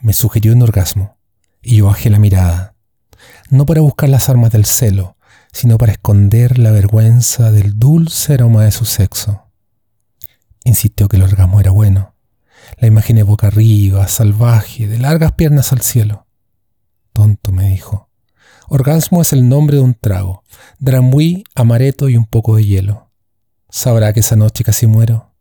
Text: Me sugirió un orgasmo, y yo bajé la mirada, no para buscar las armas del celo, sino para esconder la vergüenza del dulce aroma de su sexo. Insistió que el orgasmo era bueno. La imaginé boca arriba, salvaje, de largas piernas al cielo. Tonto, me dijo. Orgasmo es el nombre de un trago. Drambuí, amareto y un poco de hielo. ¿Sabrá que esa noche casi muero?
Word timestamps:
Me 0.00 0.12
sugirió 0.12 0.52
un 0.52 0.62
orgasmo, 0.62 1.16
y 1.62 1.76
yo 1.76 1.86
bajé 1.86 2.10
la 2.10 2.18
mirada, 2.18 2.74
no 3.50 3.66
para 3.66 3.80
buscar 3.80 4.08
las 4.08 4.28
armas 4.28 4.52
del 4.52 4.64
celo, 4.64 5.16
sino 5.52 5.78
para 5.78 5.92
esconder 5.92 6.58
la 6.58 6.70
vergüenza 6.70 7.50
del 7.50 7.78
dulce 7.78 8.34
aroma 8.34 8.64
de 8.64 8.70
su 8.70 8.84
sexo. 8.84 9.46
Insistió 10.64 11.08
que 11.08 11.16
el 11.16 11.22
orgasmo 11.22 11.60
era 11.60 11.70
bueno. 11.70 12.14
La 12.78 12.88
imaginé 12.88 13.22
boca 13.22 13.46
arriba, 13.46 14.08
salvaje, 14.08 14.88
de 14.88 14.98
largas 14.98 15.32
piernas 15.32 15.72
al 15.72 15.80
cielo. 15.80 16.26
Tonto, 17.12 17.52
me 17.52 17.68
dijo. 17.68 18.10
Orgasmo 18.68 19.22
es 19.22 19.32
el 19.32 19.48
nombre 19.48 19.76
de 19.76 19.82
un 19.82 19.94
trago. 19.94 20.42
Drambuí, 20.78 21.44
amareto 21.54 22.08
y 22.08 22.16
un 22.16 22.26
poco 22.26 22.56
de 22.56 22.64
hielo. 22.64 23.10
¿Sabrá 23.70 24.12
que 24.12 24.20
esa 24.20 24.36
noche 24.36 24.64
casi 24.64 24.86
muero? 24.86 25.32